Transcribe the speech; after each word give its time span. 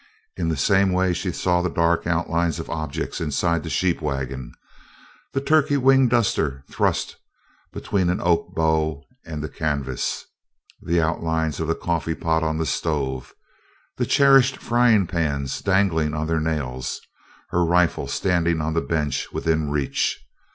In 0.35 0.49
the 0.49 0.57
same 0.57 0.91
way 0.93 1.13
she 1.13 1.31
saw 1.31 1.61
the 1.61 1.69
dark 1.69 2.07
outlines 2.07 2.57
of 2.57 2.71
objects 2.71 3.21
inside 3.21 3.61
the 3.61 3.69
sheep 3.69 4.01
wagon 4.01 4.51
the 5.31 5.39
turkey 5.41 5.77
wing 5.77 6.07
duster 6.07 6.63
thrust 6.71 7.17
between 7.71 8.09
an 8.09 8.19
oak 8.19 8.55
bow 8.55 9.03
and 9.27 9.43
the 9.43 9.47
canvas, 9.47 10.25
the 10.81 10.99
outline 10.99 11.49
of 11.59 11.67
the 11.67 11.75
coffee 11.75 12.15
pot 12.15 12.41
on 12.41 12.57
the 12.57 12.65
stove, 12.65 13.35
the 13.97 14.07
cherished 14.07 14.57
frying 14.57 15.05
pans 15.05 15.61
dangling 15.61 16.15
on 16.15 16.25
their 16.25 16.41
nails, 16.41 17.01
her 17.51 17.63
rifle 17.63 18.07
standing 18.07 18.59
on 18.59 18.73
the 18.73 18.81
bench 18.81 19.31
within 19.31 19.69
reach. 19.69 20.19